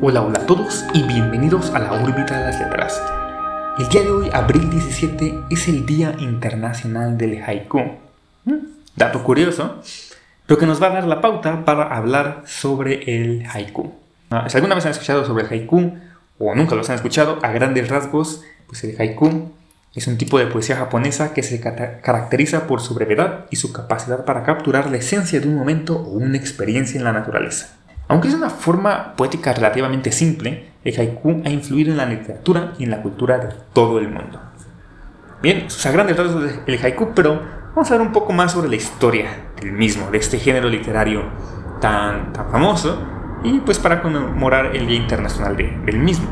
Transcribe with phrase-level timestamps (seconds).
[0.00, 3.02] Hola, hola a todos y bienvenidos a la órbita de las letras.
[3.78, 7.80] El día de hoy, abril 17, es el Día Internacional del Haiku.
[8.44, 8.54] ¿Mm?
[8.96, 9.82] Dato curioso,
[10.46, 13.92] pero que nos va a dar la pauta para hablar sobre el haiku.
[14.30, 15.92] Ah, si alguna vez han escuchado sobre el haiku
[16.38, 19.52] o nunca los han escuchado, a grandes rasgos, pues el haiku
[19.94, 24.24] es un tipo de poesía japonesa que se caracteriza por su brevedad y su capacidad
[24.24, 27.83] para capturar la esencia de un momento o una experiencia en la naturaleza.
[28.08, 32.84] Aunque es una forma poética relativamente simple, el haiku ha influido en la literatura y
[32.84, 34.40] en la cultura de todo el mundo.
[35.42, 37.40] Bien, sus grandes rasgos el haiku, pero
[37.74, 39.28] vamos a ver un poco más sobre la historia
[39.60, 41.22] del mismo, de este género literario
[41.80, 43.02] tan, tan famoso,
[43.42, 46.26] y pues para conmemorar el Día Internacional del mismo.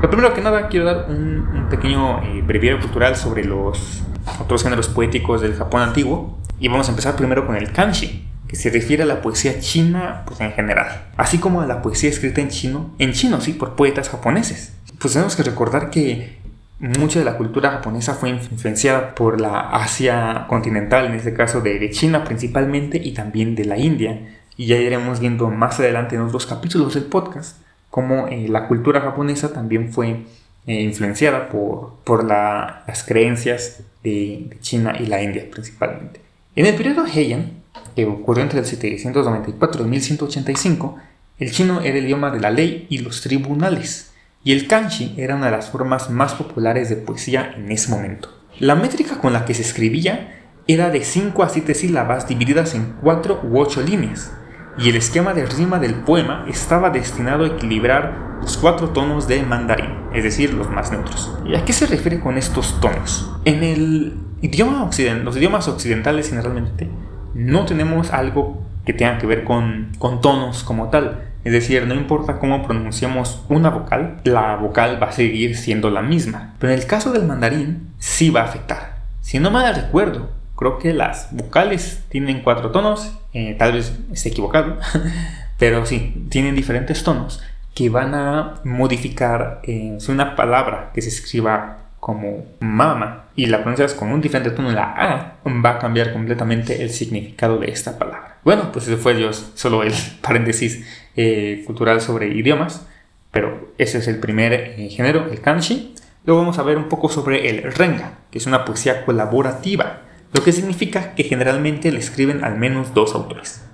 [0.00, 4.02] Pero primero que nada quiero dar un, pequeño eh, breviario cultural sobre los
[4.40, 8.70] otros géneros poéticos del Japón antiguo, y vamos a empezar primero con el kanji, se
[8.70, 12.48] refiere a la poesía china pues, en general, así como a la poesía escrita en
[12.48, 14.72] chino, en chino sí, por poetas japoneses.
[14.98, 16.38] Pues tenemos que recordar que
[16.78, 21.90] mucha de la cultura japonesa fue influenciada por la Asia continental, en este caso de,
[21.90, 24.20] China principalmente y también de la India.
[24.56, 27.56] Y ya iremos viendo más adelante en otros capítulos del podcast
[27.90, 30.24] cómo eh, la cultura japonesa también fue
[30.66, 36.20] eh, influenciada por, por las creencias de, de China y la India principalmente.
[36.56, 37.63] En el periodo Heian,
[37.94, 40.96] que ocurrió entre el 794 y 1185,
[41.38, 45.36] el chino era el idioma de la ley y los tribunales, y el kanji era
[45.36, 48.28] una de las formas más populares de poesía en ese momento.
[48.60, 52.94] La métrica con la que se escribía era de 5 a 7 sílabas divididas en
[53.02, 54.32] 4 u 8 líneas,
[54.78, 59.42] y el esquema de rima del poema estaba destinado a equilibrar los cuatro tonos de
[59.42, 61.32] mandarín, es decir, los más neutros.
[61.46, 63.30] ¿Y a qué se refiere con estos tonos?
[63.44, 66.88] En el idioma occidental, los idiomas occidentales generalmente
[67.34, 71.22] no tenemos algo que tenga que ver con, tonos como tal.
[71.44, 76.02] Es decir, no importa cómo pronunciamos una vocal, la vocal va a seguir siendo la
[76.02, 76.54] misma.
[76.58, 78.96] Pero en el caso del mandarín, sí va a afectar.
[79.20, 84.30] Si no mal recuerdo, creo que las vocales tienen cuatro tonos, eh, tal vez esté
[84.30, 84.78] equivocado,
[85.58, 87.42] pero sí, tienen diferentes tonos
[87.74, 93.62] que van a modificar eh, si una palabra que se escriba como mama y la
[93.62, 97.98] pronuncias con un diferente tono la A, va a cambiar completamente el significado de esta
[97.98, 98.40] palabra.
[98.44, 102.86] Bueno, pues eso fue yo solo el paréntesis eh, cultural sobre idiomas,
[103.30, 105.94] pero ese es el primer eh, género, el kanji.
[106.26, 110.02] Luego vamos a ver un poco sobre el renga, que es una poesía colaborativa,
[110.34, 113.64] lo que significa que generalmente le escriben al menos dos autores.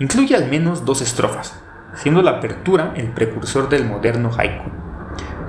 [0.00, 1.58] Incluye al menos dos estrofas,
[1.94, 4.89] siendo la apertura el precursor del moderno haiku.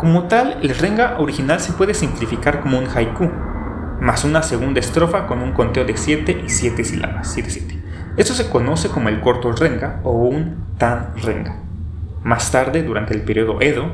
[0.02, 3.30] Como tal, el renga original se puede simplificar como un haiku,
[4.00, 7.32] más una segunda estrofa con un conteo de 7 y 7 sílabas.
[7.32, 7.80] 7, 7.
[8.18, 11.60] Esto se conoce como el corto renga o un tan renga.
[12.24, 13.92] Más tarde, durante el periodo Edo,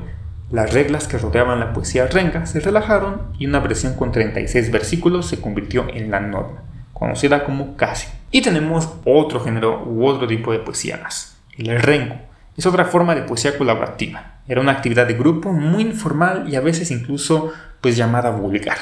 [0.50, 5.28] las reglas que rodeaban la poesía renga se relajaron y una versión con 36 versículos
[5.28, 6.64] se convirtió en la norma,
[6.94, 8.08] conocida como kasi.
[8.32, 12.16] Y tenemos otro género u otro tipo de poesía más, el rengo.
[12.58, 16.62] Es otra forma de poesía colaborativa era una actividad de grupo muy informal y a
[16.62, 17.52] veces incluso
[17.82, 18.78] pues llamada vulgar.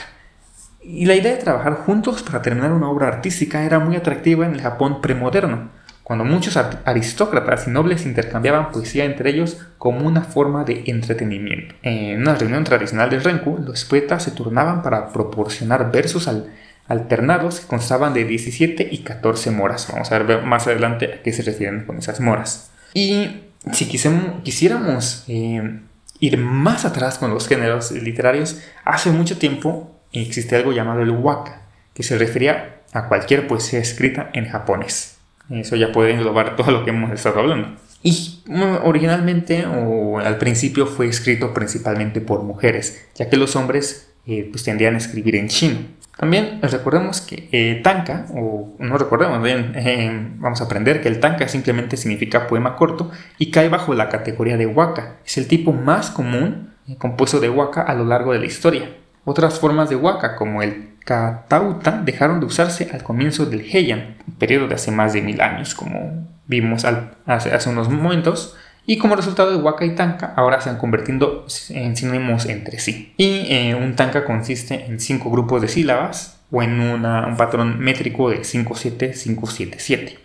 [0.82, 4.54] Y la idea de trabajar juntos para terminar una obra artística era muy atractiva en
[4.54, 5.70] el Japón premoderno,
[6.04, 11.74] cuando muchos aristócratas y nobles intercambiaban poesía entre ellos como una forma de entretenimiento.
[11.82, 16.30] En una reunión tradicional de Renku, los poetas se turnaban para proporcionar versos
[16.88, 19.88] alternados que constaban de 17 y 14 moras.
[19.92, 22.70] Vamos a ver más adelante a qué se refieren con esas moras.
[22.94, 25.80] Y si quisiéramos eh,
[26.20, 31.62] ir más atrás con los géneros literarios, hace mucho tiempo existe algo llamado el waka,
[31.94, 35.18] que se refería a cualquier poesía escrita en japonés.
[35.50, 37.76] Eso ya puede englobar todo lo que hemos estado hablando.
[38.02, 38.44] Y
[38.84, 44.64] originalmente o al principio fue escrito principalmente por mujeres, ya que los hombres eh, pues
[44.64, 45.80] tendían a escribir en chino.
[46.18, 47.84] También recordemos que eh,
[48.34, 53.12] o no recordemos bien, eh, vamos a aprender que el tanka simplemente significa poema corto
[53.38, 55.18] y cae bajo la categoría de waka.
[55.26, 58.90] Es el tipo más común compuesto de waka a lo largo de la historia.
[59.26, 64.36] Otras formas de waka, como el katauta, dejaron de usarse al comienzo del Heian, un
[64.36, 66.86] periodo de hace más de mil años, como vimos
[67.26, 68.56] hace unos momentos
[68.86, 73.14] y como resultado de waka y tanka ahora se han convertido en sinónimos entre sí.
[73.18, 78.30] Y eh, un tanka consiste en cinco grupos de sílabas o en un patrón métrico
[78.30, 80.18] de 5-7-5-7-7.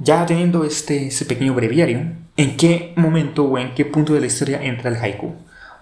[0.00, 4.26] Ya teniendo este, este pequeño breviario, ¿en qué momento o en qué punto de la
[4.26, 5.34] historia entra el haiku?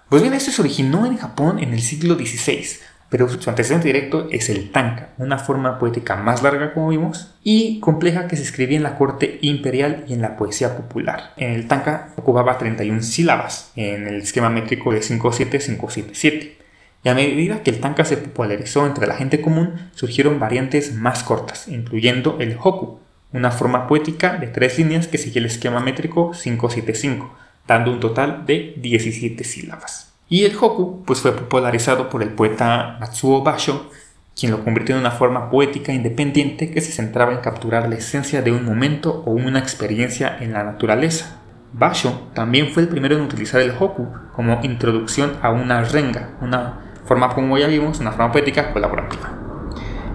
[0.09, 2.65] Pues bien, este se originó en Japón en el siglo XVI,
[3.08, 7.79] pero su antecedente directo es el tanka, una forma poética más larga como vimos y
[7.81, 11.32] compleja que se escribía en la corte imperial y en la poesía popular.
[11.37, 16.56] En el tanka ocupaba 31 sílabas en el esquema métrico de 57577.
[17.05, 21.23] Y a medida que el tanka se popularizó entre la gente común, surgieron variantes más
[21.23, 22.99] cortas, incluyendo el hoku,
[23.32, 27.32] una forma poética de tres líneas que sigue el esquema métrico 575,
[27.69, 30.15] dando un total de 17 sílabas.
[30.28, 33.90] Y el hoku pues, fue popularizado por el poeta Matsuo Basho,
[34.38, 38.43] quien lo convirtió en una forma poética independiente que se centraba en capturar la esencia
[38.43, 41.40] de un momento o una experiencia en la naturaleza.
[41.73, 46.81] Basho también fue el primero en utilizar el hoku como introducción a una renga, una
[47.05, 49.32] forma como ya vimos, una forma poética colaborativa.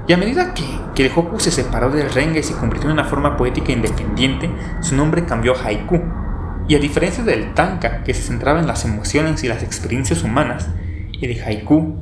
[0.07, 2.93] Y a medida que, que el hoku se separó del renga y se convirtió en
[2.93, 6.01] una forma poética independiente, su nombre cambió a haiku,
[6.71, 10.69] y a diferencia del tanka, que se centraba en las emociones y las experiencias humanas,
[11.21, 11.97] el haiku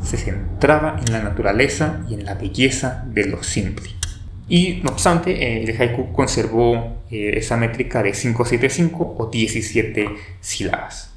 [0.00, 3.90] se centraba en la naturaleza y en la belleza de lo simple.
[4.48, 10.08] Y no obstante, eh, el haiku conservó eh, esa métrica de 575 o 17
[10.40, 11.12] sílabas.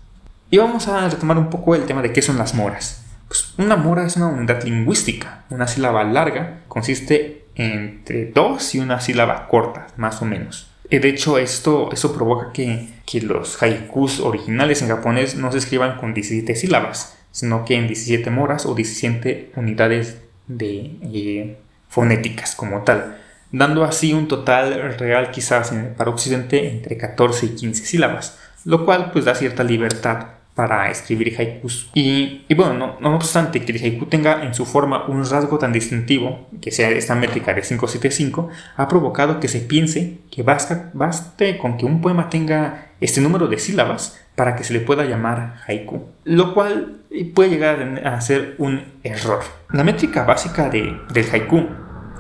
[0.50, 3.06] Y vamos a retomar un poco el tema de qué son las moras.
[3.28, 5.46] Pues una mora es una unidad lingüística.
[5.52, 10.72] Una sílaba larga consiste entre dos y una sílaba corta, más o menos.
[10.90, 12.90] De hecho, esto, provoca que,
[13.22, 18.30] los haikus originales en japonés no se escriban con 17 sílabas, sino que en 17
[18.30, 20.18] moras o 17 unidades
[20.48, 21.58] de eh,
[21.90, 23.18] fonéticas como tal,
[23.52, 29.12] dando así un total real quizás para Occidente entre 14 y 15 sílabas, lo cual
[29.12, 31.90] pues da cierta libertad para escribir haikus.
[31.94, 36.48] Y, bueno, no, obstante que el haiku tenga en su forma un rasgo tan distintivo,
[36.62, 41.78] que sea esta métrica de 575, ha provocado que se piense que basta, baste con
[41.78, 46.06] que un poema tenga este número de sílabas para que se le pueda llamar haiku,
[46.24, 47.02] lo cual
[47.34, 49.42] puede llegar a ser un error.
[49.72, 51.68] La métrica básica de, del haiku,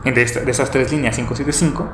[0.03, 1.89] de, de esas tres líneas 575,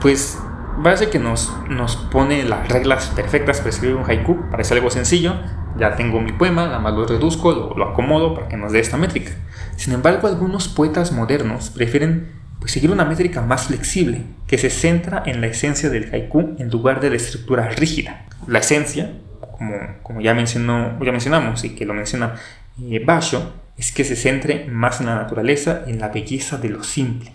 [0.00, 0.38] pues
[0.82, 5.34] parece que nos, nos pone las reglas perfectas para escribir un haiku, parece algo sencillo,
[5.78, 8.96] ya tengo mi poema, nada más lo reduzco, lo, acomodo para que nos dé esta
[8.96, 9.32] métrica.
[9.76, 15.22] Sin embargo, algunos poetas modernos prefieren pues, seguir una métrica más flexible, que se centra
[15.24, 18.26] en la esencia del haiku en lugar de la estructura rígida.
[18.46, 19.12] La esencia,
[19.56, 22.34] como, como ya, mencionó, ya mencionamos y que lo menciona
[22.80, 26.68] eh, Basho, es que se centre más en la naturaleza y en la belleza de
[26.68, 27.32] lo simple.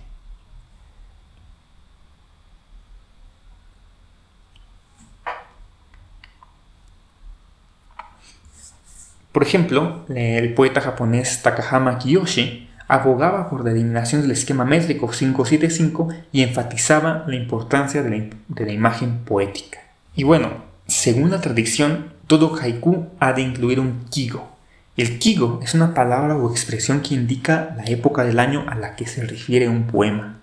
[9.33, 16.09] Por ejemplo, el poeta japonés Takahama Kiyoshi abogaba por la eliminación del esquema métrico 575
[16.31, 19.79] y enfatizaba la importancia de la, imagen poética.
[20.15, 20.49] Y bueno,
[20.85, 24.51] según la tradición, todo haiku ha de incluir un kigo.
[24.97, 28.95] El kigo es una palabra o expresión que indica la época del año a la
[28.95, 30.41] que se refiere un poema.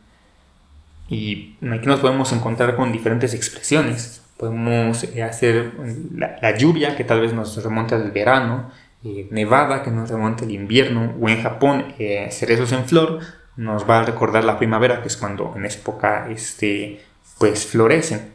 [1.08, 4.22] Y aquí nos podemos encontrar con diferentes expresiones.
[4.40, 5.74] Podemos eh, hacer
[6.16, 8.70] la, lluvia, que tal vez nos remonte al verano,
[9.04, 13.18] eh, nevada, que nos remonte al invierno, o en Japón, eh, cerezos en flor,
[13.58, 17.02] nos va a recordar la primavera, que es cuando en esa época este,
[17.36, 18.32] pues, florecen.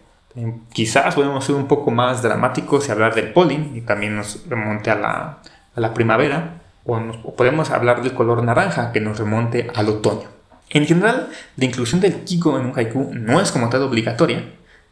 [0.71, 4.91] quizás podemos ser un poco más dramáticos y hablar del polen, y también nos remonte
[4.91, 5.39] a la,
[5.73, 10.27] a la primavera, o, o podemos hablar del color naranja, que nos remonte al otoño.
[10.69, 14.43] En general, la inclusión del kiko en un haiku no es como tal obligatoria,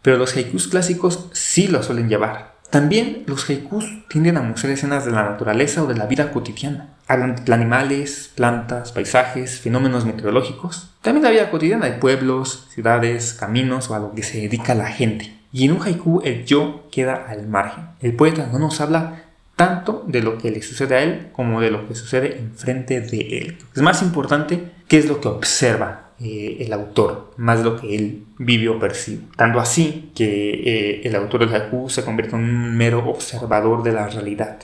[0.04, 2.54] pero los haikus clásicos sí lo suelen llevar.
[2.70, 6.96] También los haikus tienden a mostrar escenas de la naturaleza o de la vida cotidiana.
[7.08, 10.89] Hablan de animales, plantas, paisajes, fenómenos meteorológicos.
[11.01, 14.88] También la vida cotidiana de pueblos, ciudades, caminos o a lo que se dedica la
[14.88, 15.38] gente.
[15.51, 17.89] Y en un haiku el yo queda al margen.
[18.01, 19.24] El poeta no nos habla
[19.56, 23.38] tanto de lo que le sucede a él como de lo que sucede enfrente de
[23.38, 23.58] él.
[23.75, 28.25] Es más importante qué es lo que observa eh, el autor, más lo que él
[28.38, 29.24] vive o percibe.
[29.36, 33.93] Tanto así que eh, el autor del haiku se convierte en un mero observador de
[33.93, 34.60] la realidad.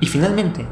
[0.00, 0.66] Y finalmente,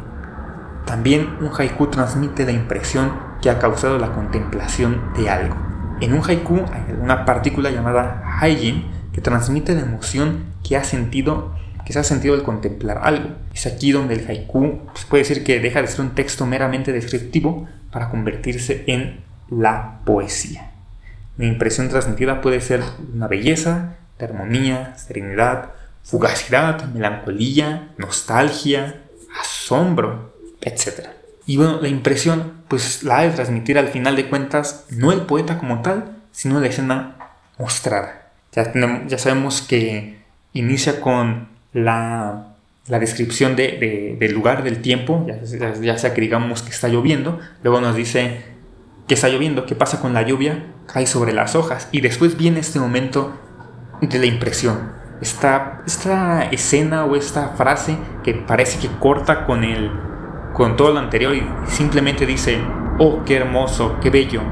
[0.85, 5.57] también un haiku transmite la impresión que ha causado la contemplación de algo.
[6.01, 11.55] En un haiku hay una partícula llamada haijin que transmite la emoción que ha sentido
[11.87, 13.31] que se ha sentido al contemplar algo.
[13.55, 16.93] Es aquí donde el haiku pues, puede decir que deja de ser un texto meramente
[16.93, 20.71] descriptivo para convertirse en la poesía.
[21.37, 22.83] Mi impresión transmitida puede ser
[23.15, 25.73] una belleza, armonía, serenidad,
[26.03, 29.03] fugacidad, melancolía, nostalgia,
[29.41, 31.09] asombro, etc.
[31.47, 35.23] Y bueno, la impresión pues la ha de transmitir al final de cuentas no el
[35.23, 37.17] poeta como tal, sino la escena
[37.59, 38.31] mostrada.
[38.53, 38.73] Ya,
[39.07, 40.19] ya sabemos que
[40.55, 42.57] inicia con la
[42.89, 45.41] la descripción de, del lugar, del tiempo, ya,
[45.81, 48.45] ya, sea que digamos que está lloviendo, luego nos dice
[49.07, 52.61] que está lloviendo, qué pasa con la lluvia, cae sobre las hojas y después viene
[52.61, 53.33] este momento
[54.01, 54.93] de la impresión.
[55.21, 59.91] Esta, esta escena o esta frase que parece que corta con, el,
[60.53, 62.61] con todo lo anterior y simplemente dice,
[62.99, 64.43] oh, qué hermoso, qué bello,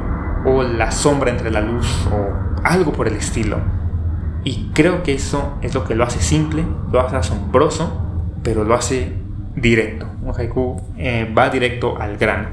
[0.47, 3.59] o la sombra entre la luz, o algo por el estilo.
[4.45, 8.03] Y creo que eso es lo que lo hace simple, lo hace asombroso,
[8.43, 9.15] pero lo hace
[9.57, 10.07] directo.
[10.23, 12.49] Un haiku eh, va directo al grano.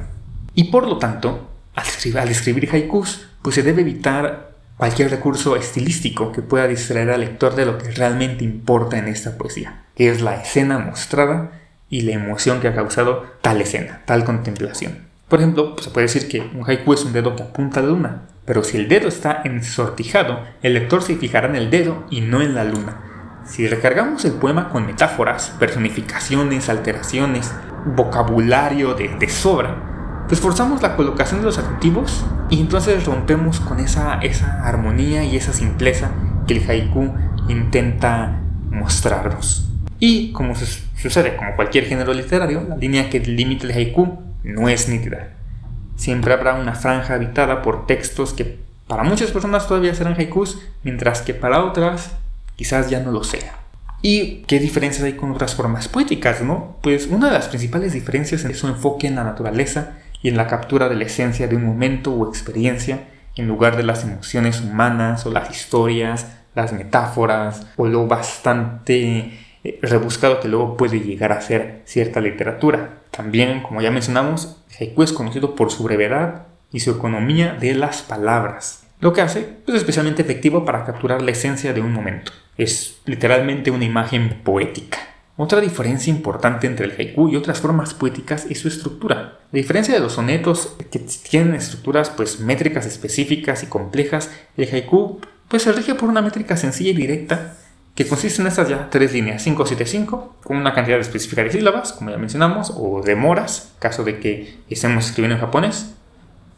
[0.53, 6.31] Y por lo tanto, al escribir, al haikus, pues se debe evitar cualquier recurso estilístico
[6.31, 10.21] que pueda distraer al lector de lo que realmente importa en esta poesía, que es
[10.21, 11.51] la escena mostrada
[11.89, 15.07] y la emoción que ha causado tal escena, tal contemplación.
[15.27, 17.83] Por ejemplo, pues, se puede decir que un haiku es un dedo que apunta a
[17.83, 22.05] la luna, pero si el dedo está ensortijado, el lector se fijará en el dedo
[22.09, 23.41] y no en la luna.
[23.45, 27.53] Si recargamos el poema con metáforas, personificaciones, alteraciones,
[27.85, 29.90] vocabulario de sobra,
[30.27, 35.35] pues forzamos la colocación de los adjetivos y entonces rompemos con esa, esa armonía y
[35.35, 36.11] esa simpleza
[36.47, 37.13] que el haiku
[37.47, 39.67] intenta mostrarnos.
[39.99, 44.89] Y como sucede como cualquier género literario, la línea que limita el haiku no es
[44.89, 45.33] nítida.
[45.95, 51.21] Siempre habrá una franja habitada por textos que para muchas personas todavía serán haikus, mientras
[51.21, 52.11] que para otras
[52.55, 53.59] quizás ya no lo sea.
[54.01, 56.77] ¿Y qué diferencias hay con otras formas poéticas, no?
[56.81, 60.47] Pues una de las principales diferencias es su enfoque en la naturaleza y en la
[60.47, 65.25] captura de la esencia de un momento o experiencia en lugar de las emociones humanas
[65.25, 71.41] o las historias, las metáforas o lo bastante eh, rebuscado que luego puede llegar a
[71.41, 73.01] ser cierta literatura.
[73.11, 78.01] También, como ya mencionamos, haiku es conocido por su brevedad y su economía de las
[78.01, 82.31] palabras, lo que hace pues, especialmente efectivo para capturar la esencia de un momento.
[82.57, 84.99] Es literalmente una imagen poética.
[85.38, 89.39] Otra diferencia importante entre el haiku y otras formas poéticas es su estructura.
[89.51, 95.19] La diferencia de los sonetos que tienen estructuras pues métricas específicas y complejas, el haiku
[95.47, 97.57] pues se rige por una métrica sencilla y directa
[97.95, 102.09] que consiste en estas ya tres líneas, 575, con una cantidad específica de sílabas, como
[102.09, 105.93] ya mencionamos, o de moras, caso de que estemos escribiendo en japonés,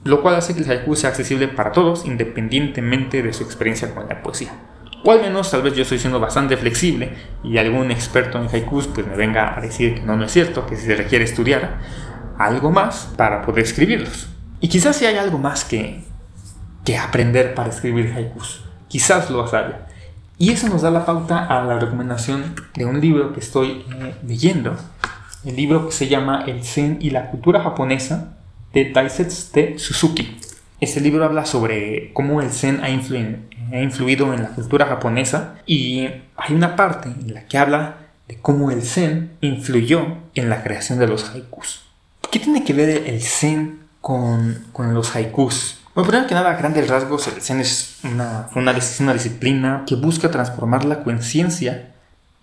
[0.04, 4.08] lo cual hace que el haiku sea accesible para todos, independientemente de su experiencia con
[4.08, 4.54] la poesía.
[5.06, 8.88] O al menos tal vez yo estoy siendo bastante flexible y algún experto en haikus
[8.88, 11.80] pues me venga a decir que no, no es cierto, que se requiere estudiar
[12.38, 14.30] algo más para poder escribirlos.
[14.62, 16.04] Y quizás si hay algo más que,
[16.86, 19.88] que aprender para escribir haikus, quizás lo haya.
[20.38, 24.16] Y eso nos da la pauta a la recomendación de un libro que estoy eh,
[24.26, 24.76] leyendo.
[25.44, 28.38] El libro que se llama El Zen y la cultura japonesa
[28.74, 30.40] de Daisetsu Suzuki.
[30.84, 36.10] Este libro habla sobre cómo el Zen ha, ha influido en la cultura japonesa y
[36.36, 41.00] hay una parte en la que habla de cómo el Zen influyó en la creación
[41.00, 41.86] de los haikus.
[42.30, 45.80] ¿Qué tiene que ver el Zen con, con los haikus?
[45.96, 49.96] Bueno, primero que nada, a grandes rasgos, el Zen es una, una, una disciplina que
[49.96, 51.94] busca transformar la conciencia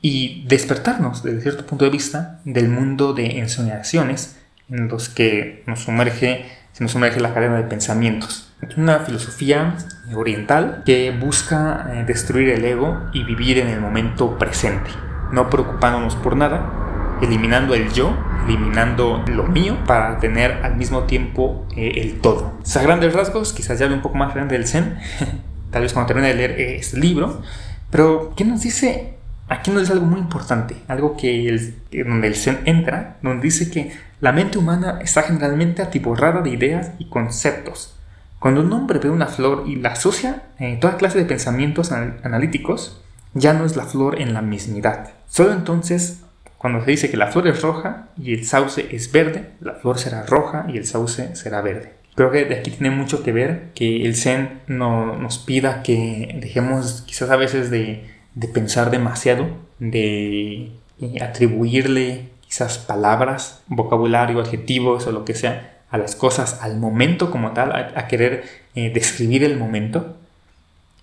[0.01, 4.39] y despertarnos, desde cierto punto de vista, del mundo de ensoñaciones
[4.71, 8.53] en los que nos sumerge, se nos sumerge la cadena de pensamientos.
[8.63, 9.75] Es una filosofía
[10.15, 14.91] oriental que busca eh, destruir el ego y vivir en el momento presente,
[15.33, 21.67] no preocupándonos por nada, eliminando el yo, eliminando lo mío para tener al mismo tiempo
[21.77, 22.59] eh, el todo.
[22.63, 24.99] O sea, grandes rasgos, quizás ya hable un poco más grande del Zen,
[25.71, 27.43] tal vez cuando termine de leer eh, este libro,
[27.91, 29.20] pero ¿qué nos dice?
[29.51, 33.69] Aquí nos dice algo muy importante, algo que el, donde el Zen entra, donde dice
[33.69, 33.91] que
[34.21, 37.99] la mente humana está generalmente atiborrada de ideas y conceptos.
[38.39, 43.03] Cuando un hombre ve una flor y la asocia en toda clase de pensamientos analíticos,
[43.35, 45.11] ya no es la flor en la mismidad.
[45.27, 46.21] Solo entonces
[46.57, 49.99] cuando se dice que la flor es roja y el sauce es verde, la flor
[49.99, 51.95] será roja y el sauce será verde.
[52.15, 56.39] Creo que de aquí tiene mucho que ver que el Zen no, nos pida que
[56.41, 60.73] dejemos quizás a veces de, de pensar demasiado, de
[61.21, 67.53] atribuirle quizás palabras, vocabulario, adjetivos o lo que sea a las cosas al momento como
[67.53, 68.45] tal, a, querer
[68.75, 70.17] eh, describir el momento,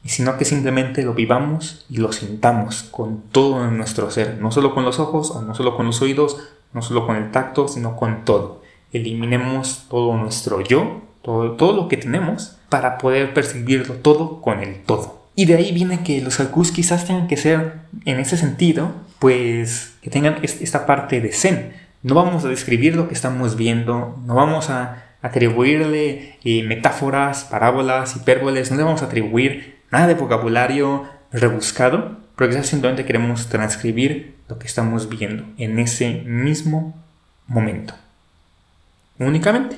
[0.06, 4.86] sino que simplemente lo vivamos y lo sintamos con todo nuestro ser, no solo con
[4.86, 6.38] los ojos o no solo con los oídos,
[6.74, 8.62] no solo con el tacto, sino con todo.
[8.94, 14.84] Eliminemos todo nuestro yo, todo, todo lo que tenemos, para poder percibirlo todo con el
[14.84, 15.17] todo.
[15.40, 19.94] Y de ahí viene que los haikus quizás tengan que ser, en ese sentido, pues
[20.02, 21.74] que tengan esta parte de zen.
[22.02, 28.16] No vamos a describir lo que estamos viendo, no vamos a atribuirle eh, metáforas, parábolas,
[28.16, 34.38] hipérboles, no le vamos a atribuir nada de vocabulario rebuscado, pero quizás simplemente queremos transcribir
[34.50, 36.96] lo que estamos viendo en ese mismo
[37.46, 37.94] momento.
[39.20, 39.78] Únicamente.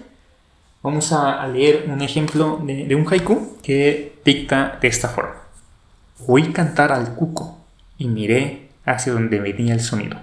[0.82, 5.49] Vamos a, leer un ejemplo de, de un haiku que dicta de esta forma.
[6.28, 7.58] Oí cantar al cuco
[7.98, 10.20] y miré hacia donde venía el sonido,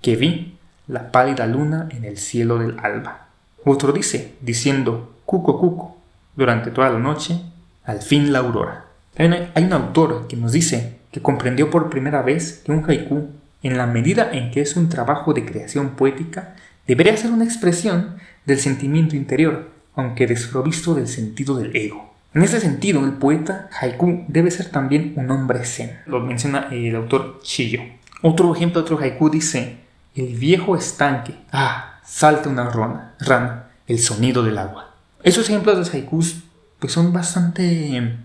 [0.00, 3.28] que vi la pálida luna en el cielo del alba.
[3.64, 5.98] Otro dice, diciendo cuco cuco,
[6.36, 7.40] durante toda la noche,
[7.84, 8.86] al fin la aurora.
[9.16, 13.28] Hay un autor que nos dice que comprendió por primera vez que un haiku,
[13.62, 18.16] en la medida en que es un trabajo de creación poética, debería ser una expresión
[18.44, 22.13] del sentimiento interior, aunque desprovisto del sentido del ego.
[22.34, 26.00] En ese sentido, el poeta haiku debe ser también un hombre zen.
[26.06, 27.80] Lo menciona el autor Chiyo.
[28.22, 29.76] Otro ejemplo otro haiku dice,
[30.16, 34.94] el viejo estanque, ah, salta una rana, rana, el sonido del agua.
[35.22, 36.42] Esos ejemplos de haikus
[36.80, 38.16] pues son bastante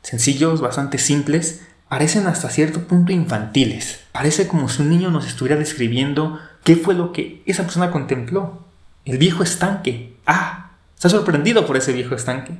[0.00, 4.00] sencillos, bastante simples, parecen hasta cierto punto infantiles.
[4.12, 8.64] Parece como si un niño nos estuviera describiendo qué fue lo que esa persona contempló.
[9.04, 10.16] El viejo estanque.
[10.26, 12.58] Ah, está sorprendido por ese viejo estanque.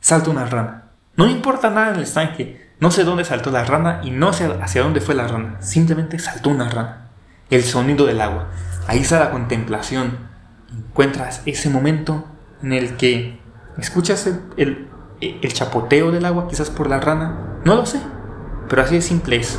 [0.00, 0.84] Salta una rana.
[1.16, 2.70] No importa nada en el estanque.
[2.78, 5.60] No sé dónde saltó la rana y no sé hacia dónde fue la rana.
[5.60, 7.08] Simplemente saltó una rana.
[7.50, 8.48] El sonido del agua.
[8.86, 10.18] Ahí está la contemplación.
[10.70, 12.26] Encuentras ese momento
[12.62, 13.40] en el que
[13.78, 14.26] escuchas
[14.56, 14.88] el,
[15.20, 17.58] el chapoteo del agua, quizás por la rana.
[17.64, 18.00] No lo sé.
[18.68, 19.58] Pero así de simple es.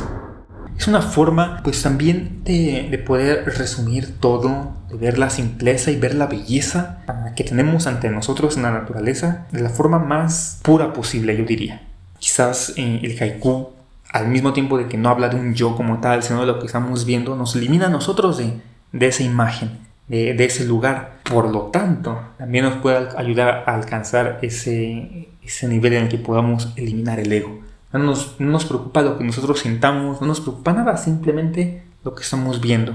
[0.78, 6.14] Es una forma, pues también de, poder resumir todo, de ver la simpleza y ver
[6.14, 7.02] la belleza
[7.36, 11.82] que tenemos ante nosotros en la naturaleza de la forma más pura posible, yo diría.
[12.18, 13.70] Quizás eh, el haiku,
[14.12, 16.58] al mismo tiempo de que no habla de un yo como tal, sino de lo
[16.58, 19.78] que estamos viendo, nos elimina a nosotros de, esa imagen,
[20.08, 21.18] de, de, ese lugar.
[21.22, 26.18] Por lo tanto, también nos puede ayudar a alcanzar ese, ese nivel en el que
[26.18, 27.60] podamos eliminar el ego.
[27.92, 32.60] No nos, preocupa lo que nosotros sintamos, no nos preocupa nada, simplemente lo que estamos
[32.60, 32.94] viendo.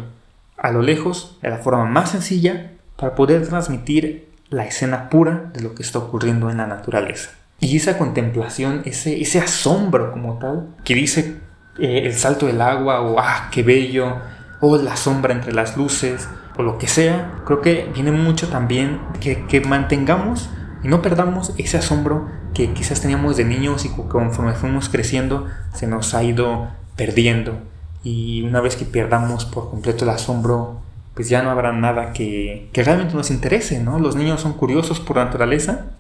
[0.63, 5.61] A lo lejos, de la forma más sencilla, para poder transmitir la escena pura de
[5.61, 7.31] lo que está ocurriendo en la naturaleza.
[7.59, 11.35] Y esa contemplación, ese, ese asombro como tal, que dice
[11.79, 14.15] eh, el salto del agua, o ah, qué bello,
[14.61, 19.01] o la sombra entre las luces, o lo que sea, creo que viene mucho también
[19.19, 20.49] que, que mantengamos
[20.81, 25.87] y no perdamos ese asombro que quizás teníamos de niños y conforme fuimos creciendo se
[25.87, 27.72] nos ha ido perdiendo.
[28.03, 30.81] Y una vez que perdamos por completo el asombro,
[31.13, 33.99] pues ya no habrá nada que, realmente nos interese, ¿no?
[33.99, 35.91] Los niños son curiosos por naturaleza,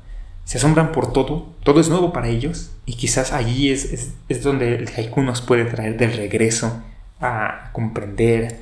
[0.43, 4.75] se asombran por todo, todo es nuevo para ellos y quizás allí es, es, donde
[4.75, 6.81] el haiku nos puede traer de regreso
[7.21, 8.59] a comprender,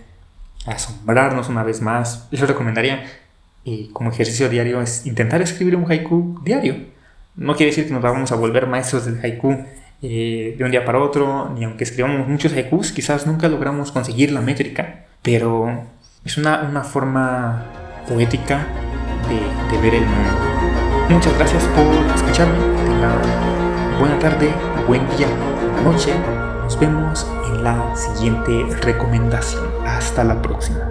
[0.67, 2.27] a asombrarnos una vez más.
[2.31, 3.03] Yo recomendaría
[3.63, 6.75] y como ejercicio diario es intentar escribir un haiku diario.
[7.35, 9.65] No quiere decir que nos vamos a volver maestros del haiku
[10.01, 14.31] eh, de un día para otro, ni aunque escribamos muchos haikus, quizás nunca logramos conseguir
[14.31, 15.83] la métrica, pero
[16.25, 17.65] es una, una forma
[18.07, 18.65] poética
[19.29, 20.31] de, de, ver el mundo.
[21.09, 21.85] Muchas gracias por
[22.15, 22.57] escucharme.
[23.99, 24.51] buena tarde,
[24.87, 25.27] buen día,
[25.61, 26.13] buena noche.
[26.63, 29.65] Nos vemos en la siguiente recomendación.
[29.85, 30.90] Hasta la próxima.